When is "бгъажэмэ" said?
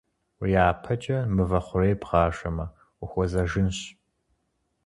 2.01-2.65